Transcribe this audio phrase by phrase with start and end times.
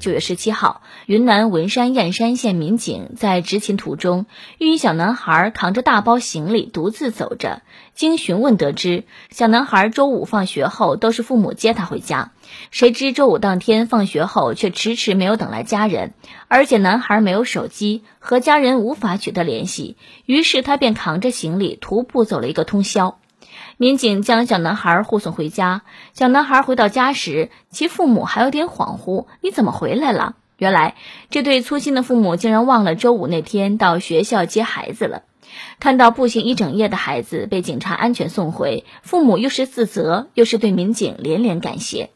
[0.00, 4.24] 九月十七号，云南文山燕山县民警在执勤途中，
[4.56, 7.60] 遇一小男孩扛着大包行李独自走着。
[7.94, 12.32] 经询问得知，小男孩周五放学后都是父母接他回家，
[12.70, 16.14] 谁知周五当天放学后却迟迟没有等来家人，
[16.48, 23.18] 而且男孩没有手机，和家人无法取得联系，于是他便扛着行李徒步走了一个通宵。
[23.76, 25.82] 民警将小男孩护送回家。
[26.12, 30.94] 小男孩回到家时，其父母还有点恍惚：“你怎么回来了？”原来，
[31.30, 35.22] 这对粗心的父母竟然忘了周五那天到学校接孩子了。
[35.80, 42.10] 看到步行一整夜的孩子被警察安全送回，父母又是自责，又是对民警连连感谢。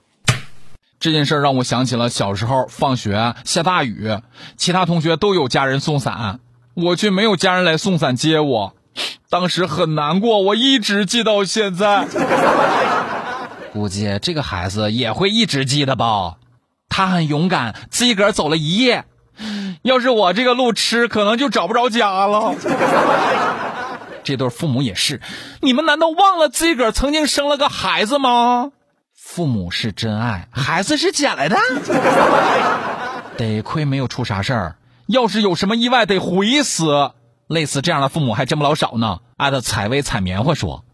[1.01, 4.19] 这件事让我想起了小时候放学下大雨，
[4.57, 6.41] 其他同学都有家人送伞，
[6.75, 8.75] 我却没有家人来送伞接我。
[9.31, 12.07] 当时很难过，我一直记到现在。
[13.73, 16.35] 估计这个孩子也会一直记得吧。
[16.89, 19.05] 他很勇敢，自己个儿走了一夜。
[19.83, 22.55] 要是我这个路痴，可能就找不着家了。
[24.23, 25.21] 这对父母也是，
[25.61, 28.71] 你们难道忘了自己个儿曾经生了个孩子吗？
[29.13, 31.57] 父母是真爱，孩子是捡来的。
[33.37, 34.77] 得亏没有出啥事儿，
[35.09, 37.11] 要是有什么意外，得悔死。
[37.47, 39.21] 类似这样的父母还真不老少呢。
[39.37, 40.85] 艾特采薇采棉花说：“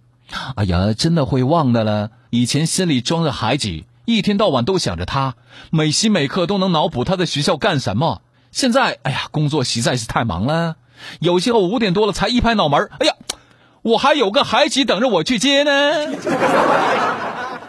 [0.57, 2.11] 哎呀，真的会忘的了。
[2.31, 5.35] 以前心里装着孩子，一天到晚都想着他，
[5.71, 8.23] 每时每刻都能脑补他在学校干什么。
[8.51, 10.77] 现在，哎呀，工作实在是太忙了，
[11.21, 13.15] 有时候五点多了才一拍脑门，哎呀，
[13.83, 15.71] 我还有个孩子等着我去接呢。”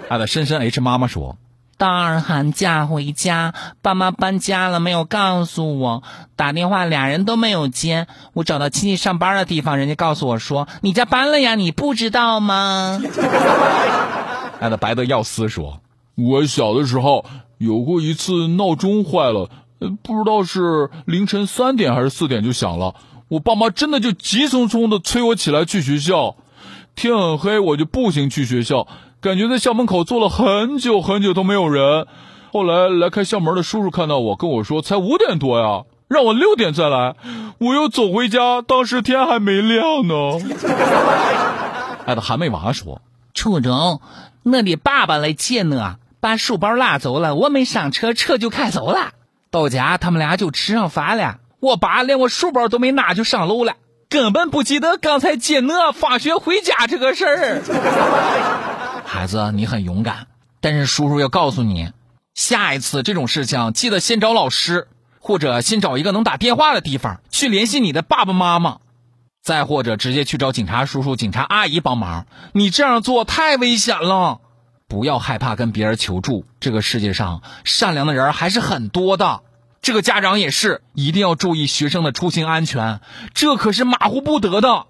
[0.10, 1.38] 艾特深深 H 妈妈说。
[1.82, 6.04] 大二寒假回家，爸妈搬家了没有告诉我，
[6.36, 8.06] 打电话俩人都没有接。
[8.34, 13.02] 我找到亲戚上班的地方，人家告诉我说：“你家搬了呀，你不知道吗？”
[14.62, 15.82] 爱的白的要死说
[16.14, 17.26] ：“我小的时候
[17.58, 19.50] 有过一次闹钟坏了，
[20.04, 22.94] 不知道是凌晨三点还是四点就响了，
[23.28, 26.36] 我爸妈真的就急匆匆的催我起来去学校。
[26.94, 28.88] 天很黑，我就步行去学校。”
[29.22, 32.08] 感觉在校门口坐了很久很久都没有人，
[32.52, 37.14] 后来来开校门的叔叔看到我，跟我说才五点多呀，让我六点再来。
[37.60, 40.16] 我又走回家，当时天还没亮呢。
[42.08, 43.04] 爱的韩妹娃说
[43.36, 44.02] ：“初中，
[44.42, 49.12] 我的爸爸来接我，把书包拉走了，我没上车，车就开走了。
[49.52, 53.74] 到家他们俩就吃上饭了，我爸连我书包都没拿就上楼了，
[54.10, 57.62] 根本不记得刚才接我放学回家这个事儿。”
[59.14, 60.28] 孩子，你很勇敢，
[60.62, 61.92] 但是叔叔要告诉你，
[62.34, 64.88] 下一次这种事情记得先找老师，
[65.20, 68.78] 或者先找一个能打电话的地方去联系你的爸爸妈妈，
[69.44, 72.26] 再或者直接去找警察叔叔、警察阿姨帮忙。
[72.54, 74.40] 你这样做太危险了，
[74.88, 76.46] 不要害怕跟别人求助。
[76.62, 79.42] 这个世界上善良的人还是很多的。
[79.82, 83.02] 这个家长也是，一定要注意学生的出行安全，
[83.34, 84.86] 这可是马虎不得的。